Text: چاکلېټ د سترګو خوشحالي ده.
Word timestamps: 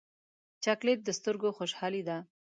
چاکلېټ 0.63 0.99
د 1.05 1.09
سترګو 1.19 1.49
خوشحالي 1.57 2.01
ده. 2.07 2.17